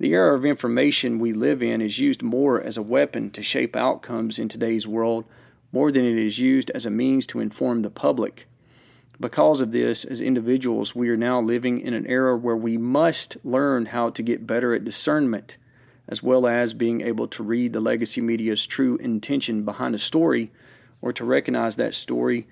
The 0.03 0.15
era 0.15 0.35
of 0.35 0.45
information 0.45 1.21
we 1.21 1.33
live 1.33 1.63
in 1.63 1.81
is 1.81 2.01
used 2.01 2.23
more 2.23 2.61
as 2.61 2.77
a 2.77 2.83
weapon 2.83 3.31
to 3.31 3.41
shape 3.41 3.77
outcomes 3.77 4.37
in 4.37 4.49
today's 4.49 4.85
world 4.85 5.25
more 5.71 5.93
than 5.93 6.05
it 6.05 6.19
is 6.19 6.41
used 6.41 6.71
as 6.71 6.85
a 6.85 6.91
means 6.91 7.25
to 7.29 7.39
inform 7.39 7.83
the 7.83 7.89
public. 7.89 8.49
Because 9.21 9.61
of 9.61 9.71
this, 9.71 10.05
as 10.05 10.21
individuals, 10.21 10.93
we 10.97 11.09
are 11.09 11.17
now 11.17 11.41
living 11.41 11.79
in 11.79 11.95
an 11.95 12.05
era 12.09 12.37
where 12.37 12.57
we 12.57 12.77
must 12.77 13.37
learn 13.45 13.87
how 13.87 14.11
to 14.11 14.25
get 14.25 14.45
better 14.45 14.75
at 14.75 14.83
discernment, 14.83 15.57
as 16.09 16.21
well 16.21 16.49
as 16.49 16.75
being 16.75 17.01
able 17.03 17.29
to 17.29 17.45
read 17.45 17.73
the 17.73 17.81
legacy 17.81 18.21
media's 18.21 18.67
true 18.67 18.97
intention 18.97 19.65
behind 19.65 19.95
a 19.95 20.01
story, 20.01 20.51
or 21.01 21.13
to 21.13 21.25
recognize 21.25 21.77
that 21.77 21.95
story 21.95 22.49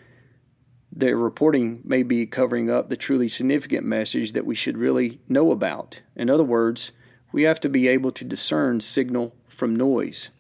their 0.92 1.16
reporting 1.16 1.80
may 1.82 2.04
be 2.04 2.26
covering 2.26 2.70
up 2.70 2.88
the 2.88 2.96
truly 2.96 3.28
significant 3.28 3.84
message 3.84 4.34
that 4.34 4.46
we 4.46 4.54
should 4.54 4.78
really 4.78 5.18
know 5.28 5.50
about. 5.50 6.00
In 6.14 6.30
other 6.30 6.44
words, 6.44 6.92
we 7.32 7.42
have 7.42 7.60
to 7.60 7.68
be 7.68 7.88
able 7.88 8.12
to 8.12 8.24
discern 8.24 8.80
signal 8.80 9.34
from 9.48 9.74
noise. 9.76 10.30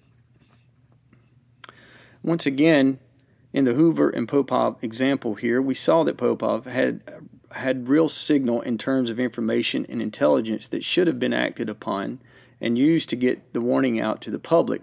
Once 2.22 2.46
again, 2.46 2.98
in 3.52 3.64
the 3.64 3.74
Hoover 3.74 4.10
and 4.10 4.28
Popov 4.28 4.76
example 4.82 5.34
here, 5.34 5.60
we 5.60 5.74
saw 5.74 6.04
that 6.04 6.16
Popov 6.16 6.66
had 6.66 7.02
had 7.52 7.88
real 7.88 8.08
signal 8.08 8.60
in 8.60 8.78
terms 8.78 9.10
of 9.10 9.18
information 9.18 9.84
and 9.88 10.00
intelligence 10.00 10.68
that 10.68 10.84
should 10.84 11.08
have 11.08 11.18
been 11.18 11.32
acted 11.32 11.68
upon 11.68 12.20
and 12.60 12.78
used 12.78 13.08
to 13.08 13.16
get 13.16 13.52
the 13.52 13.60
warning 13.60 13.98
out 13.98 14.20
to 14.20 14.30
the 14.30 14.38
public, 14.38 14.82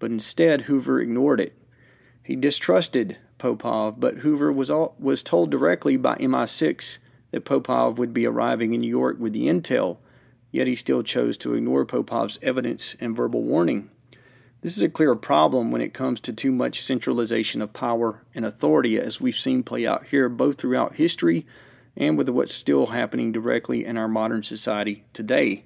but 0.00 0.10
instead 0.10 0.62
Hoover 0.62 1.00
ignored 1.00 1.40
it. 1.40 1.54
He 2.22 2.34
distrusted 2.34 3.18
Popov, 3.38 4.00
but 4.00 4.18
Hoover 4.18 4.50
was 4.50 4.70
all, 4.70 4.96
was 4.98 5.22
told 5.22 5.50
directly 5.50 5.96
by 5.96 6.16
MI6 6.16 6.98
that 7.30 7.44
Popov 7.44 7.98
would 7.98 8.12
be 8.12 8.26
arriving 8.26 8.74
in 8.74 8.80
New 8.80 8.88
York 8.88 9.16
with 9.20 9.32
the 9.32 9.46
intel, 9.46 9.98
yet 10.50 10.66
he 10.66 10.74
still 10.74 11.02
chose 11.02 11.36
to 11.38 11.54
ignore 11.54 11.84
Popov's 11.84 12.38
evidence 12.42 12.96
and 13.00 13.16
verbal 13.16 13.42
warning. 13.42 13.90
This 14.62 14.76
is 14.76 14.82
a 14.82 14.90
clear 14.90 15.14
problem 15.14 15.70
when 15.70 15.80
it 15.80 15.94
comes 15.94 16.20
to 16.20 16.32
too 16.32 16.52
much 16.52 16.82
centralization 16.82 17.62
of 17.62 17.72
power 17.72 18.22
and 18.34 18.44
authority, 18.44 18.98
as 18.98 19.20
we've 19.20 19.34
seen 19.34 19.62
play 19.62 19.86
out 19.86 20.08
here 20.08 20.28
both 20.28 20.58
throughout 20.58 20.96
history 20.96 21.46
and 21.96 22.18
with 22.18 22.28
what's 22.28 22.54
still 22.54 22.86
happening 22.88 23.32
directly 23.32 23.84
in 23.84 23.96
our 23.96 24.08
modern 24.08 24.42
society 24.42 25.04
today. 25.12 25.64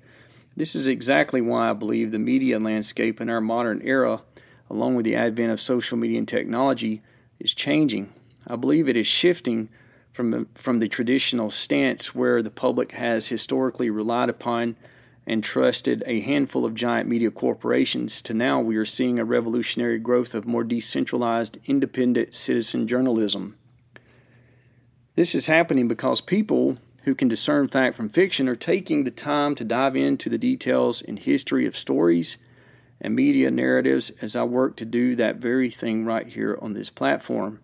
This 0.56 0.76
is 0.76 0.86
exactly 0.86 1.40
why 1.40 1.70
I 1.70 1.72
believe 1.72 2.12
the 2.12 2.18
media 2.20 2.60
landscape 2.60 3.20
in 3.20 3.28
our 3.28 3.40
modern 3.40 3.82
era, 3.82 4.22
along 4.70 4.94
with 4.94 5.04
the 5.04 5.16
advent 5.16 5.50
of 5.50 5.60
social 5.60 5.98
media 5.98 6.18
and 6.18 6.28
technology, 6.28 7.02
is 7.40 7.52
changing. 7.52 8.12
I 8.46 8.54
believe 8.54 8.88
it 8.88 8.96
is 8.96 9.08
shifting 9.08 9.68
from, 10.14 10.46
from 10.54 10.78
the 10.78 10.86
traditional 10.88 11.50
stance 11.50 12.14
where 12.14 12.40
the 12.40 12.50
public 12.50 12.92
has 12.92 13.26
historically 13.26 13.90
relied 13.90 14.28
upon 14.28 14.76
and 15.26 15.42
trusted 15.42 16.04
a 16.06 16.20
handful 16.20 16.64
of 16.64 16.72
giant 16.72 17.08
media 17.08 17.32
corporations 17.32 18.22
to 18.22 18.32
now 18.32 18.60
we 18.60 18.76
are 18.76 18.84
seeing 18.84 19.18
a 19.18 19.24
revolutionary 19.24 19.98
growth 19.98 20.32
of 20.32 20.46
more 20.46 20.62
decentralized, 20.62 21.58
independent 21.66 22.32
citizen 22.32 22.86
journalism. 22.86 23.56
This 25.16 25.34
is 25.34 25.46
happening 25.46 25.88
because 25.88 26.20
people 26.20 26.76
who 27.02 27.16
can 27.16 27.26
discern 27.26 27.66
fact 27.66 27.96
from 27.96 28.08
fiction 28.08 28.48
are 28.48 28.54
taking 28.54 29.02
the 29.02 29.10
time 29.10 29.56
to 29.56 29.64
dive 29.64 29.96
into 29.96 30.30
the 30.30 30.38
details 30.38 31.02
and 31.02 31.18
history 31.18 31.66
of 31.66 31.76
stories 31.76 32.38
and 33.00 33.16
media 33.16 33.50
narratives 33.50 34.10
as 34.22 34.36
I 34.36 34.44
work 34.44 34.76
to 34.76 34.84
do 34.84 35.16
that 35.16 35.36
very 35.36 35.70
thing 35.70 36.04
right 36.04 36.26
here 36.26 36.56
on 36.62 36.72
this 36.72 36.88
platform. 36.88 37.63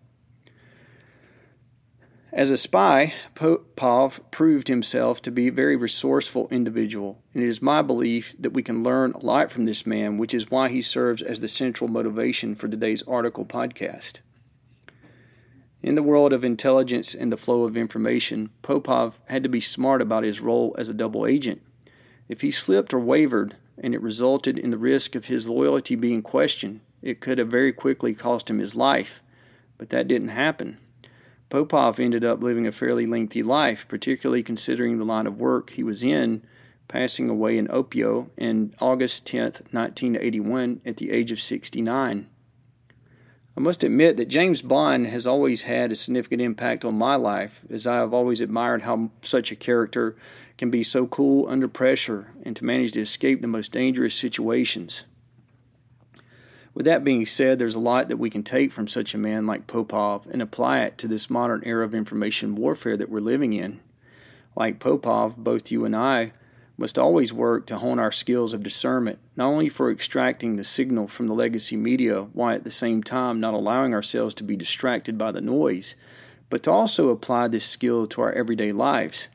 As 2.33 2.53
a 2.53 2.57
spy, 2.57 3.15
Popov 3.35 4.21
proved 4.31 4.69
himself 4.69 5.21
to 5.23 5.33
be 5.33 5.49
a 5.49 5.53
very 5.53 5.75
resourceful 5.75 6.47
individual, 6.53 7.21
and 7.35 7.43
it 7.43 7.49
is 7.49 7.61
my 7.61 7.83
belief 7.83 8.37
that 8.39 8.53
we 8.53 8.63
can 8.63 8.85
learn 8.85 9.11
a 9.13 9.25
lot 9.25 9.51
from 9.51 9.65
this 9.65 9.85
man, 9.85 10.17
which 10.17 10.33
is 10.33 10.49
why 10.49 10.69
he 10.69 10.81
serves 10.81 11.23
as 11.23 11.41
the 11.41 11.49
central 11.49 11.91
motivation 11.91 12.55
for 12.55 12.69
today's 12.69 13.03
article 13.03 13.45
podcast. 13.45 14.21
In 15.83 15.97
the 15.97 16.05
world 16.05 16.33
of 16.33 16.45
intelligence 16.45 17.17
and 17.17 17.33
the 17.33 17.37
flow 17.37 17.65
of 17.65 17.77
information, 17.77 18.51
Popov 18.63 19.19
had 19.29 19.43
to 19.43 19.49
be 19.49 19.61
smart 19.61 20.01
about 20.01 20.23
his 20.23 20.41
role 20.41 20.73
as 20.79 20.89
a 20.89 20.95
double 20.95 21.27
agent. 21.27 21.61
If 22.29 22.43
he 22.43 22.53
slipped 22.53 22.95
or 22.95 23.01
wavered, 23.01 23.57
and 23.77 23.93
it 23.93 24.03
resulted 24.03 24.57
in 24.57 24.71
the 24.71 24.79
risk 24.79 25.17
of 25.17 25.25
his 25.25 25.49
loyalty 25.49 25.97
being 25.97 26.23
questioned, 26.23 26.81
it 27.03 27.21
could 27.21 27.39
have 27.39 27.49
very 27.49 27.73
quickly 27.73 28.15
cost 28.15 28.49
him 28.49 28.61
his 28.61 28.77
life. 28.77 29.21
But 29.79 29.91
that 29.91 30.07
didn't 30.07 30.29
happen. 30.29 30.79
Popov 31.51 31.99
ended 31.99 32.25
up 32.25 32.43
living 32.43 32.67
a 32.67 32.73
fairly 32.73 33.07
lengthy 33.07 33.43
life, 33.43 33.85
particularly 33.89 34.43
considering 34.43 34.99
the 34.99 35.05
line 35.05 35.27
of 35.27 35.41
work 35.41 35.71
he 35.71 35.83
was 35.83 36.03
in, 36.03 36.43
passing 36.87 37.29
away 37.29 37.59
in 37.59 37.67
Opio 37.67 38.31
in 38.37 38.73
August 38.81 39.27
10, 39.27 39.43
1981, 39.73 40.81
at 40.87 40.97
the 40.97 41.11
age 41.11 41.33
of 41.33 41.41
69. 41.41 42.29
I 43.57 43.61
must 43.61 43.83
admit 43.83 44.17
that 44.17 44.29
James 44.29 44.63
Bond 44.63 45.09
has 45.09 45.27
always 45.27 45.63
had 45.63 45.91
a 45.91 45.97
significant 45.97 46.41
impact 46.41 46.85
on 46.85 46.95
my 46.95 47.17
life, 47.17 47.61
as 47.69 47.85
I 47.85 47.97
have 47.97 48.15
always 48.15 48.41
admired 48.41 48.83
how 48.83 49.11
such 49.23 49.51
a 49.51 49.57
character 49.57 50.17
can 50.57 50.71
be 50.71 50.85
so 50.85 51.09
cool 51.09 51.49
under 51.49 51.67
pressure 51.67 52.33
and 52.45 52.55
to 52.57 52.65
manage 52.65 52.93
to 52.93 53.01
escape 53.01 53.43
the 53.43 53.49
most 53.49 53.73
dangerous 53.73 54.15
situations. 54.15 55.05
With 56.81 56.87
that 56.87 57.05
being 57.05 57.27
said, 57.27 57.59
there's 57.59 57.75
a 57.75 57.79
lot 57.79 58.09
that 58.09 58.17
we 58.17 58.31
can 58.31 58.43
take 58.43 58.73
from 58.73 58.89
such 58.89 59.15
a 59.15 59.19
man 59.19 59.45
like 59.45 59.67
Popov 59.67 60.27
and 60.33 60.41
apply 60.41 60.81
it 60.81 60.97
to 60.97 61.07
this 61.07 61.29
modern 61.29 61.63
era 61.67 61.85
of 61.85 61.95
information 61.95 62.55
warfare 62.55 62.97
that 62.97 63.11
we're 63.11 63.21
living 63.21 63.53
in. 63.53 63.81
Like 64.57 64.79
Popov, 64.81 65.37
both 65.37 65.71
you 65.71 65.85
and 65.85 65.95
I 65.95 66.33
must 66.79 66.99
always 66.99 67.35
work 67.35 67.67
to 67.67 67.77
hone 67.77 67.99
our 67.99 68.11
skills 68.11 68.55
of 68.55 68.63
discernment, 68.63 69.19
not 69.37 69.49
only 69.49 69.69
for 69.69 69.91
extracting 69.91 70.57
the 70.57 70.65
signal 70.65 71.07
from 71.07 71.27
the 71.27 71.35
legacy 71.35 71.77
media 71.77 72.23
while 72.33 72.55
at 72.55 72.65
the 72.65 72.71
same 72.71 73.03
time 73.03 73.41
not 73.41 73.53
allowing 73.53 73.93
ourselves 73.93 74.35
to 74.37 74.43
be 74.43 74.57
distracted 74.57 75.19
by 75.19 75.31
the 75.31 75.43
noise, 75.43 75.97
but 76.49 76.63
to 76.63 76.71
also 76.71 77.11
apply 77.11 77.47
this 77.47 77.67
skill 77.67 78.07
to 78.07 78.23
our 78.23 78.33
everyday 78.33 78.73
lives. 78.73 79.29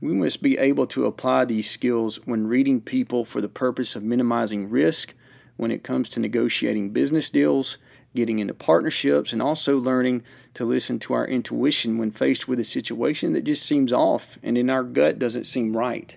We 0.00 0.14
must 0.14 0.40
be 0.40 0.56
able 0.56 0.86
to 0.86 1.04
apply 1.04 1.44
these 1.44 1.70
skills 1.70 2.26
when 2.26 2.46
reading 2.46 2.80
people 2.80 3.26
for 3.26 3.42
the 3.42 3.50
purpose 3.50 3.94
of 3.94 4.02
minimizing 4.02 4.70
risk 4.70 5.12
when 5.58 5.70
it 5.70 5.82
comes 5.82 6.08
to 6.08 6.20
negotiating 6.20 6.90
business 6.90 7.28
deals, 7.28 7.76
getting 8.14 8.38
into 8.38 8.54
partnerships, 8.54 9.34
and 9.34 9.42
also 9.42 9.76
learning 9.76 10.22
to 10.54 10.64
listen 10.64 10.98
to 11.00 11.12
our 11.12 11.26
intuition 11.26 11.98
when 11.98 12.10
faced 12.10 12.48
with 12.48 12.58
a 12.58 12.64
situation 12.64 13.34
that 13.34 13.44
just 13.44 13.66
seems 13.66 13.92
off 13.92 14.38
and 14.42 14.56
in 14.56 14.70
our 14.70 14.82
gut 14.82 15.18
doesn't 15.18 15.44
seem 15.44 15.76
right. 15.76 16.16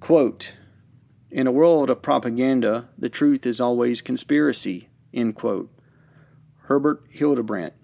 Quote, 0.00 0.54
in 1.30 1.46
a 1.46 1.52
world 1.52 1.90
of 1.90 2.00
propaganda, 2.00 2.88
the 2.96 3.08
truth 3.08 3.44
is 3.44 3.60
always 3.60 4.00
conspiracy. 4.00 4.88
End 5.12 5.34
quote. 5.34 5.68
Herbert 6.62 7.02
Hildebrandt. 7.10 7.74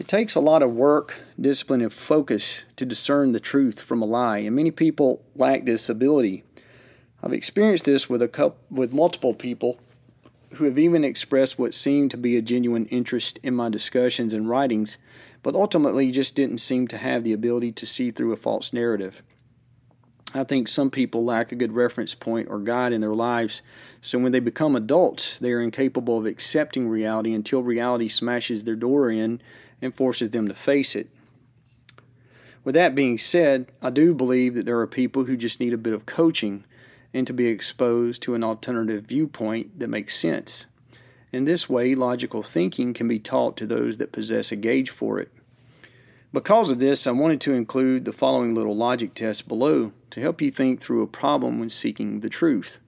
It 0.00 0.08
takes 0.08 0.34
a 0.34 0.40
lot 0.40 0.62
of 0.62 0.72
work, 0.72 1.14
discipline, 1.40 1.80
and 1.80 1.92
focus 1.92 2.64
to 2.74 2.84
discern 2.84 3.30
the 3.30 3.38
truth 3.38 3.80
from 3.80 4.02
a 4.02 4.04
lie, 4.04 4.38
and 4.38 4.56
many 4.56 4.72
people 4.72 5.24
lack 5.36 5.64
this 5.64 5.88
ability. 5.88 6.42
I've 7.22 7.32
experienced 7.32 7.84
this 7.84 8.08
with 8.08 8.20
a 8.20 8.28
couple, 8.28 8.58
with 8.70 8.92
multiple 8.92 9.32
people 9.32 9.78
who 10.54 10.64
have 10.64 10.78
even 10.78 11.04
expressed 11.04 11.58
what 11.58 11.72
seemed 11.72 12.10
to 12.10 12.16
be 12.16 12.36
a 12.36 12.42
genuine 12.42 12.86
interest 12.86 13.38
in 13.42 13.54
my 13.54 13.68
discussions 13.68 14.32
and 14.32 14.48
writings, 14.48 14.98
but 15.42 15.54
ultimately 15.54 16.10
just 16.10 16.34
didn't 16.34 16.58
seem 16.58 16.88
to 16.88 16.98
have 16.98 17.24
the 17.24 17.32
ability 17.32 17.72
to 17.72 17.86
see 17.86 18.10
through 18.10 18.32
a 18.32 18.36
false 18.36 18.72
narrative. 18.72 19.22
I 20.34 20.44
think 20.44 20.66
some 20.66 20.90
people 20.90 21.24
lack 21.24 21.52
a 21.52 21.56
good 21.56 21.72
reference 21.72 22.14
point 22.14 22.48
or 22.50 22.58
guide 22.58 22.92
in 22.92 23.02
their 23.02 23.14
lives, 23.14 23.62
so 24.00 24.18
when 24.18 24.32
they 24.32 24.40
become 24.40 24.74
adults, 24.74 25.38
they 25.38 25.52
are 25.52 25.60
incapable 25.60 26.18
of 26.18 26.26
accepting 26.26 26.88
reality 26.88 27.34
until 27.34 27.62
reality 27.62 28.08
smashes 28.08 28.64
their 28.64 28.76
door 28.76 29.10
in 29.10 29.40
and 29.80 29.94
forces 29.94 30.30
them 30.30 30.48
to 30.48 30.54
face 30.54 30.96
it. 30.96 31.08
With 32.64 32.74
that 32.74 32.94
being 32.94 33.18
said, 33.18 33.70
I 33.80 33.90
do 33.90 34.14
believe 34.14 34.54
that 34.54 34.66
there 34.66 34.80
are 34.80 34.86
people 34.86 35.24
who 35.24 35.36
just 35.36 35.60
need 35.60 35.72
a 35.72 35.78
bit 35.78 35.92
of 35.92 36.06
coaching 36.06 36.64
and 37.14 37.26
to 37.26 37.32
be 37.32 37.46
exposed 37.46 38.22
to 38.22 38.34
an 38.34 38.44
alternative 38.44 39.04
viewpoint 39.04 39.78
that 39.78 39.88
makes 39.88 40.16
sense. 40.16 40.66
In 41.32 41.44
this 41.44 41.68
way, 41.68 41.94
logical 41.94 42.42
thinking 42.42 42.92
can 42.92 43.08
be 43.08 43.18
taught 43.18 43.56
to 43.56 43.66
those 43.66 43.96
that 43.96 44.12
possess 44.12 44.52
a 44.52 44.56
gauge 44.56 44.90
for 44.90 45.18
it. 45.18 45.32
Because 46.32 46.70
of 46.70 46.78
this, 46.78 47.06
I 47.06 47.10
wanted 47.10 47.40
to 47.42 47.52
include 47.52 48.04
the 48.04 48.12
following 48.12 48.54
little 48.54 48.76
logic 48.76 49.14
test 49.14 49.48
below 49.48 49.92
to 50.10 50.20
help 50.20 50.40
you 50.40 50.50
think 50.50 50.80
through 50.80 51.02
a 51.02 51.06
problem 51.06 51.58
when 51.58 51.68
seeking 51.68 52.20
the 52.20 52.30
truth. 52.30 52.78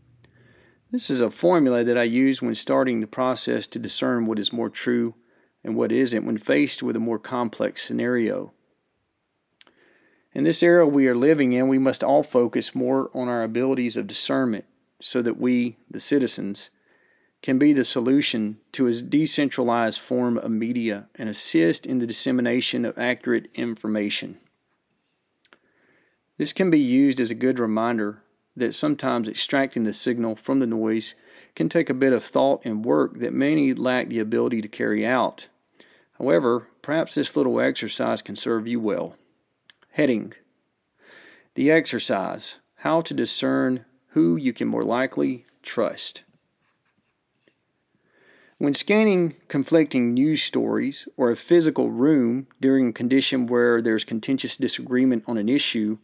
This 0.90 1.10
is 1.10 1.20
a 1.20 1.30
formula 1.30 1.84
that 1.84 1.98
I 1.98 2.04
use 2.04 2.40
when 2.40 2.54
starting 2.54 3.00
the 3.00 3.06
process 3.06 3.66
to 3.66 3.78
discern 3.78 4.26
what 4.26 4.38
is 4.38 4.52
more 4.52 4.70
true 4.70 5.14
and 5.62 5.74
what 5.74 5.90
isn't 5.90 6.24
when 6.24 6.38
faced 6.38 6.82
with 6.82 6.96
a 6.96 7.00
more 7.00 7.18
complex 7.18 7.82
scenario. 7.82 8.52
In 10.34 10.42
this 10.42 10.64
era 10.64 10.86
we 10.86 11.06
are 11.06 11.14
living 11.14 11.52
in, 11.52 11.68
we 11.68 11.78
must 11.78 12.02
all 12.02 12.24
focus 12.24 12.74
more 12.74 13.08
on 13.14 13.28
our 13.28 13.44
abilities 13.44 13.96
of 13.96 14.08
discernment 14.08 14.64
so 15.00 15.22
that 15.22 15.40
we, 15.40 15.76
the 15.88 16.00
citizens, 16.00 16.70
can 17.40 17.56
be 17.56 17.72
the 17.72 17.84
solution 17.84 18.58
to 18.72 18.88
a 18.88 18.92
decentralized 18.94 20.00
form 20.00 20.36
of 20.38 20.50
media 20.50 21.06
and 21.14 21.28
assist 21.28 21.86
in 21.86 21.98
the 21.98 22.06
dissemination 22.06 22.84
of 22.84 22.98
accurate 22.98 23.48
information. 23.54 24.38
This 26.36 26.52
can 26.52 26.68
be 26.68 26.80
used 26.80 27.20
as 27.20 27.30
a 27.30 27.34
good 27.36 27.60
reminder 27.60 28.22
that 28.56 28.74
sometimes 28.74 29.28
extracting 29.28 29.84
the 29.84 29.92
signal 29.92 30.34
from 30.34 30.58
the 30.58 30.66
noise 30.66 31.14
can 31.54 31.68
take 31.68 31.90
a 31.90 31.94
bit 31.94 32.12
of 32.12 32.24
thought 32.24 32.60
and 32.64 32.84
work 32.84 33.18
that 33.18 33.32
many 33.32 33.72
lack 33.72 34.08
the 34.08 34.18
ability 34.18 34.62
to 34.62 34.68
carry 34.68 35.06
out. 35.06 35.46
However, 36.18 36.66
perhaps 36.82 37.14
this 37.14 37.36
little 37.36 37.60
exercise 37.60 38.22
can 38.22 38.36
serve 38.36 38.66
you 38.66 38.80
well. 38.80 39.16
Heading 39.94 40.32
The 41.54 41.70
exercise 41.70 42.56
How 42.78 43.00
to 43.02 43.14
discern 43.14 43.84
who 44.08 44.34
you 44.34 44.52
can 44.52 44.66
more 44.66 44.82
likely 44.82 45.46
trust. 45.62 46.24
When 48.58 48.74
scanning 48.74 49.36
conflicting 49.46 50.12
news 50.12 50.42
stories 50.42 51.06
or 51.16 51.30
a 51.30 51.36
physical 51.36 51.92
room 51.92 52.48
during 52.60 52.88
a 52.88 52.92
condition 52.92 53.46
where 53.46 53.80
there's 53.80 54.02
contentious 54.02 54.56
disagreement 54.56 55.22
on 55.28 55.38
an 55.38 55.48
issue, 55.48 55.98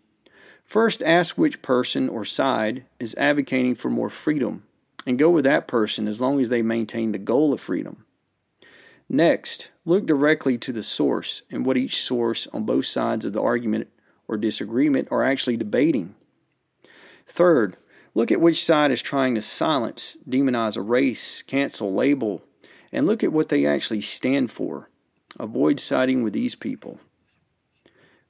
first 0.63 1.03
ask 1.03 1.37
which 1.37 1.61
person 1.61 2.09
or 2.09 2.25
side 2.25 2.85
is 3.01 3.17
advocating 3.17 3.75
for 3.75 3.91
more 3.91 4.09
freedom 4.09 4.63
and 5.05 5.19
go 5.19 5.31
with 5.31 5.43
that 5.43 5.67
person 5.67 6.07
as 6.07 6.21
long 6.21 6.41
as 6.41 6.49
they 6.49 6.63
maintain 6.63 7.11
the 7.11 7.19
goal 7.19 7.53
of 7.53 7.61
freedom. 7.61 8.05
Next, 9.09 9.71
look 9.91 10.07
directly 10.07 10.57
to 10.57 10.73
the 10.73 10.85
source 10.85 11.43
and 11.51 11.67
what 11.67 11.77
each 11.77 12.03
source 12.03 12.47
on 12.53 12.65
both 12.65 12.87
sides 12.87 13.25
of 13.25 13.33
the 13.33 13.43
argument 13.43 13.89
or 14.29 14.37
disagreement 14.37 15.09
are 15.11 15.25
actually 15.25 15.57
debating. 15.57 16.15
Third, 17.27 17.77
look 18.15 18.31
at 18.31 18.41
which 18.41 18.65
side 18.65 18.93
is 18.93 19.03
trying 19.03 19.35
to 19.35 19.43
silence, 19.43 20.17
demonize 20.29 20.77
a 20.77 20.81
race, 20.81 21.43
cancel, 21.43 21.93
label, 21.93 22.43
and 22.93 23.05
look 23.05 23.25
at 23.25 23.33
what 23.33 23.49
they 23.49 23.67
actually 23.67 24.01
stand 24.01 24.53
for. 24.53 24.89
Avoid 25.39 25.81
siding 25.81 26.23
with 26.23 26.33
these 26.33 26.55
people. 26.55 27.01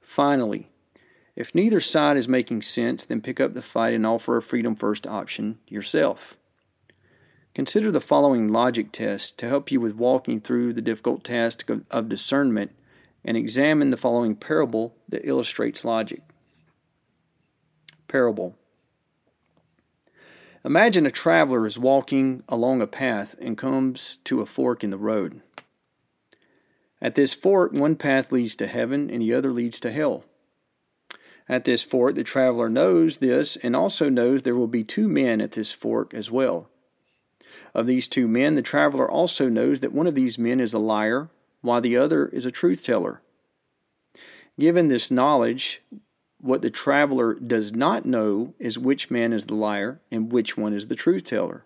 Finally, 0.01 0.67
if 1.35 1.55
neither 1.55 1.79
side 1.79 2.17
is 2.17 2.27
making 2.27 2.63
sense, 2.63 3.05
then 3.05 3.21
pick 3.21 3.39
up 3.39 3.53
the 3.53 3.61
fight 3.61 3.93
and 3.93 4.05
offer 4.05 4.35
a 4.35 4.41
freedom 4.41 4.75
first 4.75 5.05
option 5.05 5.59
yourself. 5.67 6.35
Consider 7.53 7.91
the 7.91 7.99
following 7.99 8.47
logic 8.47 8.91
test 8.91 9.37
to 9.39 9.47
help 9.47 9.71
you 9.71 9.81
with 9.81 9.95
walking 9.95 10.39
through 10.39 10.73
the 10.73 10.81
difficult 10.81 11.23
task 11.23 11.69
of, 11.69 11.83
of 11.91 12.07
discernment 12.07 12.71
and 13.25 13.35
examine 13.35 13.89
the 13.89 13.97
following 13.97 14.35
parable 14.35 14.95
that 15.09 15.27
illustrates 15.27 15.83
logic. 15.83 16.21
Parable 18.07 18.55
Imagine 20.63 21.05
a 21.05 21.11
traveler 21.11 21.65
is 21.65 21.79
walking 21.79 22.43
along 22.47 22.81
a 22.81 22.87
path 22.87 23.35
and 23.41 23.57
comes 23.57 24.17
to 24.25 24.41
a 24.41 24.45
fork 24.45 24.83
in 24.83 24.91
the 24.91 24.97
road. 24.97 25.41
At 27.01 27.15
this 27.15 27.33
fork, 27.33 27.73
one 27.73 27.95
path 27.95 28.31
leads 28.31 28.55
to 28.57 28.67
heaven 28.67 29.09
and 29.09 29.21
the 29.23 29.33
other 29.33 29.51
leads 29.51 29.79
to 29.79 29.91
hell. 29.91 30.23
At 31.49 31.65
this 31.65 31.83
fork, 31.83 32.13
the 32.15 32.23
traveler 32.23 32.69
knows 32.69 33.17
this 33.17 33.57
and 33.57 33.75
also 33.75 34.07
knows 34.07 34.43
there 34.43 34.55
will 34.55 34.67
be 34.67 34.83
two 34.83 35.07
men 35.07 35.41
at 35.41 35.53
this 35.53 35.73
fork 35.73 36.13
as 36.13 36.29
well. 36.29 36.69
Of 37.73 37.87
these 37.87 38.07
two 38.07 38.27
men, 38.27 38.55
the 38.55 38.61
traveler 38.61 39.09
also 39.09 39.49
knows 39.49 39.79
that 39.79 39.93
one 39.93 40.07
of 40.07 40.15
these 40.15 40.37
men 40.37 40.59
is 40.59 40.73
a 40.73 40.79
liar, 40.79 41.29
while 41.61 41.81
the 41.81 41.97
other 41.97 42.27
is 42.27 42.45
a 42.45 42.51
truth 42.51 42.83
teller. 42.83 43.21
Given 44.59 44.89
this 44.89 45.09
knowledge, 45.09 45.81
what 46.39 46.61
the 46.61 46.69
traveler 46.69 47.33
does 47.35 47.73
not 47.73 48.05
know 48.05 48.53
is 48.59 48.77
which 48.77 49.09
man 49.09 49.31
is 49.31 49.45
the 49.45 49.55
liar 49.55 50.01
and 50.11 50.31
which 50.31 50.57
one 50.57 50.73
is 50.73 50.87
the 50.87 50.95
truth 50.95 51.23
teller. 51.23 51.65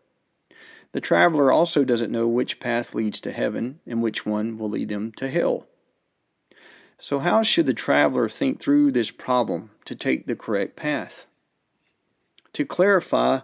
The 0.91 1.01
traveler 1.01 1.51
also 1.51 1.83
doesn't 1.83 2.11
know 2.11 2.27
which 2.27 2.59
path 2.59 2.93
leads 2.93 3.19
to 3.21 3.31
heaven 3.31 3.79
and 3.85 4.01
which 4.01 4.25
one 4.25 4.57
will 4.57 4.69
lead 4.69 4.89
them 4.89 5.11
to 5.13 5.29
hell. 5.29 5.67
So, 6.99 7.19
how 7.19 7.43
should 7.43 7.65
the 7.65 7.73
traveler 7.73 8.29
think 8.29 8.59
through 8.59 8.91
this 8.91 9.11
problem 9.11 9.71
to 9.85 9.95
take 9.95 10.25
the 10.25 10.35
correct 10.35 10.77
path? 10.77 11.27
To 12.53 12.65
clarify, 12.65 13.41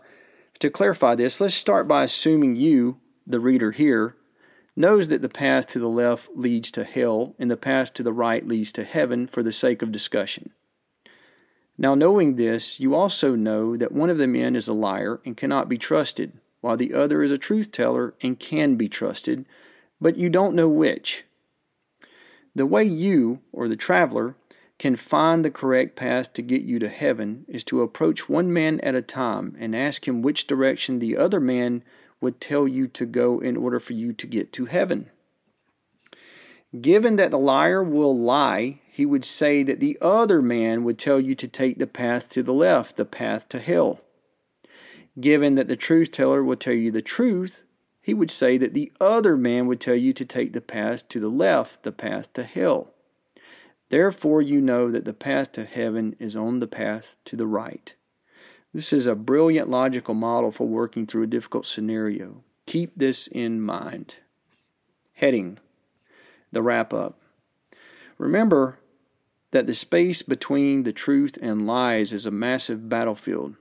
to 0.62 0.70
clarify 0.70 1.16
this, 1.16 1.42
let's 1.42 1.56
start 1.56 1.88
by 1.88 2.04
assuming 2.04 2.56
you, 2.56 3.00
the 3.28 3.40
reader 3.40 3.72
here, 3.72 4.16
knows 4.76 5.10
that 5.10 5.22
the 5.22 5.30
path 5.30 5.68
to 5.68 5.80
the 5.80 5.90
left 5.90 6.30
leads 6.34 6.72
to 6.72 6.84
hell 6.84 7.36
and 7.38 7.52
the 7.52 7.58
path 7.58 7.94
to 7.96 8.04
the 8.04 8.14
right 8.14 8.48
leads 8.48 8.72
to 8.72 8.84
heaven 8.84 9.28
for 9.28 9.44
the 9.44 9.52
sake 9.52 9.82
of 9.82 9.92
discussion. 9.92 10.52
Now, 11.78 11.96
knowing 11.96 12.36
this, 12.36 12.80
you 12.80 12.94
also 12.94 13.36
know 13.36 13.76
that 13.76 13.92
one 13.92 14.10
of 14.10 14.20
the 14.20 14.28
men 14.28 14.56
is 14.56 14.68
a 14.68 14.74
liar 14.74 15.20
and 15.26 15.36
cannot 15.36 15.68
be 15.68 15.78
trusted, 15.78 16.34
while 16.62 16.78
the 16.78 16.94
other 16.94 17.24
is 17.24 17.32
a 17.32 17.40
truth 17.40 17.72
teller 17.72 18.14
and 18.22 18.40
can 18.40 18.76
be 18.76 18.88
trusted, 18.88 19.46
but 20.00 20.16
you 20.16 20.30
don't 20.30 20.56
know 20.56 20.70
which. 20.70 21.24
The 22.54 22.68
way 22.68 22.84
you, 22.84 23.40
or 23.52 23.68
the 23.68 23.76
traveler, 23.76 24.36
can 24.82 24.96
find 24.96 25.46
the 25.46 25.52
correct 25.52 25.96
path 25.96 26.34
to 26.34 26.42
get 26.42 26.64
you 26.64 26.80
to 26.80 26.90
heaven 26.90 27.46
is 27.48 27.64
to 27.64 27.84
approach 27.84 28.28
one 28.28 28.52
man 28.52 28.80
at 28.80 28.96
a 28.96 29.02
time 29.04 29.56
and 29.60 29.76
ask 29.76 30.08
him 30.08 30.24
which 30.24 30.48
direction 30.48 30.98
the 30.98 31.16
other 31.16 31.40
man 31.40 31.84
would 32.20 32.42
tell 32.42 32.68
you 32.68 32.88
to 32.88 33.06
go 33.06 33.38
in 33.38 33.56
order 33.56 33.80
for 33.80 33.94
you 33.94 34.12
to 34.12 34.26
get 34.26 34.52
to 34.52 34.66
heaven. 34.66 35.12
Given 36.82 37.16
that 37.18 37.30
the 37.30 37.38
liar 37.38 37.84
will 37.84 38.18
lie, 38.18 38.82
he 38.90 39.06
would 39.06 39.24
say 39.24 39.62
that 39.62 39.80
the 39.80 40.00
other 40.02 40.42
man 40.42 40.84
would 40.84 40.98
tell 40.98 41.20
you 41.20 41.36
to 41.36 41.48
take 41.48 41.78
the 41.78 41.86
path 41.86 42.32
to 42.32 42.42
the 42.42 42.52
left, 42.52 42.98
the 42.98 43.06
path 43.06 43.48
to 43.50 43.60
hell. 43.60 44.02
Given 45.20 45.54
that 45.54 45.68
the 45.68 45.76
truth 45.76 46.10
teller 46.10 46.44
will 46.44 46.56
tell 46.56 46.74
you 46.74 46.90
the 46.90 47.04
truth, 47.04 47.68
he 48.02 48.16
would 48.16 48.32
say 48.32 48.58
that 48.58 48.74
the 48.74 48.92
other 49.00 49.38
man 49.38 49.68
would 49.68 49.80
tell 49.80 49.94
you 49.94 50.12
to 50.14 50.26
take 50.26 50.54
the 50.54 50.60
path 50.60 51.08
to 51.10 51.20
the 51.20 51.30
left, 51.30 51.84
the 51.84 51.92
path 51.92 52.34
to 52.34 52.42
hell. 52.42 52.96
Therefore, 53.92 54.42
you 54.42 54.62
know 54.62 54.90
that 54.90 55.04
the 55.04 55.14
path 55.14 55.52
to 55.52 55.66
heaven 55.66 56.16
is 56.18 56.38
on 56.38 56.62
the 56.62 56.68
path 56.68 57.18
to 57.26 57.36
the 57.36 57.46
right. 57.46 57.94
This 58.74 58.94
is 58.94 59.06
a 59.06 59.16
brilliant 59.16 59.70
logical 59.70 60.14
model 60.14 60.50
for 60.50 60.66
working 60.66 61.06
through 61.06 61.24
a 61.24 61.28
difficult 61.28 61.66
scenario. 61.66 62.42
Keep 62.66 62.94
this 62.96 63.28
in 63.28 63.62
mind. 63.62 64.16
Heading 65.16 65.60
the 66.54 66.62
wrap 66.62 66.94
up. 66.94 67.20
Remember 68.18 68.80
that 69.52 69.68
the 69.68 69.76
space 69.76 70.22
between 70.22 70.84
the 70.84 70.94
truth 70.94 71.38
and 71.42 71.68
lies 71.68 72.14
is 72.14 72.26
a 72.26 72.32
massive 72.32 72.88
battlefield. 72.88 73.56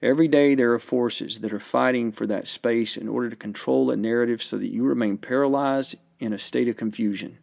Every 0.00 0.28
day 0.28 0.54
there 0.54 0.72
are 0.72 0.78
forces 0.78 1.40
that 1.40 1.52
are 1.52 1.58
fighting 1.58 2.12
for 2.12 2.28
that 2.28 2.46
space 2.46 2.96
in 2.96 3.08
order 3.08 3.28
to 3.28 3.34
control 3.34 3.90
a 3.90 3.96
narrative 3.96 4.40
so 4.40 4.56
that 4.58 4.70
you 4.70 4.84
remain 4.84 5.18
paralyzed 5.18 5.96
in 6.20 6.32
a 6.32 6.38
state 6.38 6.68
of 6.68 6.76
confusion. 6.76 7.38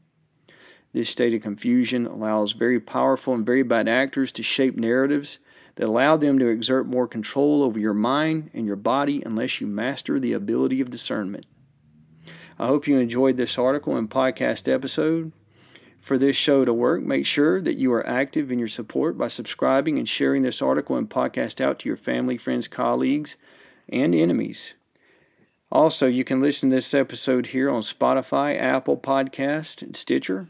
This 0.91 1.09
state 1.09 1.33
of 1.33 1.41
confusion 1.41 2.07
allows 2.07 2.53
very 2.53 2.79
powerful 2.79 3.33
and 3.33 3.45
very 3.45 3.63
bad 3.63 3.87
actors 3.87 4.31
to 4.33 4.43
shape 4.43 4.75
narratives 4.75 5.39
that 5.75 5.87
allow 5.87 6.17
them 6.17 6.39
to 6.39 6.47
exert 6.47 6.87
more 6.87 7.07
control 7.07 7.63
over 7.63 7.79
your 7.79 7.93
mind 7.93 8.49
and 8.53 8.65
your 8.65 8.75
body 8.75 9.21
unless 9.25 9.61
you 9.61 9.67
master 9.67 10.19
the 10.19 10.33
ability 10.33 10.81
of 10.81 10.89
discernment. 10.89 11.45
I 12.57 12.67
hope 12.67 12.87
you 12.87 12.97
enjoyed 12.97 13.37
this 13.37 13.57
article 13.57 13.95
and 13.95 14.09
podcast 14.09 14.71
episode. 14.71 15.31
For 15.99 16.17
this 16.17 16.35
show 16.35 16.65
to 16.65 16.73
work, 16.73 17.01
make 17.03 17.25
sure 17.25 17.61
that 17.61 17.77
you 17.77 17.93
are 17.93 18.05
active 18.07 18.51
in 18.51 18.59
your 18.59 18.67
support 18.67 19.17
by 19.17 19.27
subscribing 19.27 19.97
and 19.97 20.07
sharing 20.07 20.41
this 20.41 20.61
article 20.61 20.95
and 20.95 21.09
podcast 21.09 21.61
out 21.61 21.79
to 21.79 21.89
your 21.89 21.97
family, 21.97 22.37
friends, 22.37 22.67
colleagues, 22.67 23.37
and 23.87 24.15
enemies. 24.15 24.75
Also, 25.71 26.07
you 26.07 26.23
can 26.23 26.41
listen 26.41 26.69
to 26.69 26.75
this 26.75 26.93
episode 26.93 27.47
here 27.47 27.69
on 27.69 27.81
Spotify, 27.81 28.59
Apple 28.59 28.97
Podcast, 28.97 29.81
and 29.81 29.95
Stitcher. 29.95 30.47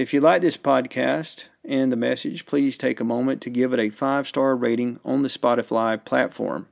If 0.00 0.14
you 0.14 0.22
like 0.22 0.40
this 0.40 0.56
podcast 0.56 1.48
and 1.62 1.92
the 1.92 1.96
message, 1.96 2.46
please 2.46 2.78
take 2.78 3.00
a 3.00 3.04
moment 3.04 3.42
to 3.42 3.50
give 3.50 3.74
it 3.74 3.78
a 3.78 3.90
five 3.90 4.26
star 4.26 4.56
rating 4.56 4.98
on 5.04 5.20
the 5.20 5.28
Spotify 5.28 6.02
platform. 6.02 6.68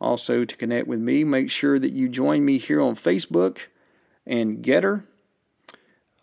Also, 0.00 0.42
to 0.46 0.56
connect 0.56 0.86
with 0.86 0.98
me, 0.98 1.22
make 1.22 1.50
sure 1.50 1.78
that 1.78 1.92
you 1.92 2.08
join 2.08 2.46
me 2.46 2.56
here 2.56 2.80
on 2.80 2.96
Facebook 2.96 3.66
and 4.26 4.64
Gettr. 4.64 5.02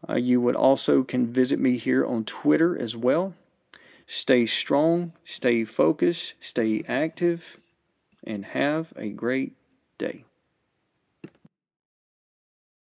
Uh, 0.09 0.15
you 0.15 0.41
would 0.41 0.55
also 0.55 1.03
can 1.03 1.31
visit 1.31 1.59
me 1.59 1.77
here 1.77 2.03
on 2.03 2.25
Twitter 2.25 2.75
as 2.75 2.97
well. 2.97 3.35
Stay 4.07 4.47
strong, 4.47 5.13
stay 5.23 5.63
focused, 5.63 6.33
stay 6.39 6.83
active, 6.87 7.59
and 8.23 8.43
have 8.45 8.91
a 8.95 9.09
great 9.09 9.53
day. 9.99 10.25